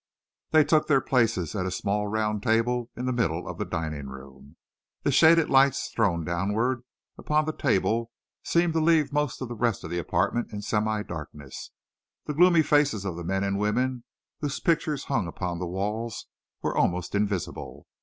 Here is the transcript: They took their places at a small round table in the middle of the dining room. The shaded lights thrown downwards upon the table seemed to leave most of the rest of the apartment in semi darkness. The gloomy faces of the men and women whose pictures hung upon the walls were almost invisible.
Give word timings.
They 0.49 0.63
took 0.63 0.87
their 0.87 0.99
places 0.99 1.53
at 1.53 1.67
a 1.67 1.69
small 1.69 2.07
round 2.07 2.41
table 2.41 2.89
in 2.97 3.05
the 3.05 3.13
middle 3.13 3.47
of 3.47 3.59
the 3.59 3.65
dining 3.65 4.07
room. 4.07 4.55
The 5.03 5.11
shaded 5.11 5.47
lights 5.47 5.89
thrown 5.89 6.25
downwards 6.25 6.81
upon 7.19 7.45
the 7.45 7.53
table 7.53 8.09
seemed 8.43 8.73
to 8.73 8.79
leave 8.79 9.13
most 9.13 9.43
of 9.43 9.47
the 9.47 9.53
rest 9.53 9.83
of 9.83 9.91
the 9.91 9.99
apartment 9.99 10.51
in 10.51 10.63
semi 10.63 11.03
darkness. 11.03 11.69
The 12.25 12.33
gloomy 12.33 12.63
faces 12.63 13.05
of 13.05 13.15
the 13.15 13.23
men 13.23 13.43
and 13.43 13.59
women 13.59 14.03
whose 14.39 14.59
pictures 14.59 15.03
hung 15.03 15.27
upon 15.27 15.59
the 15.59 15.67
walls 15.67 16.25
were 16.63 16.75
almost 16.75 17.13
invisible. 17.13 17.85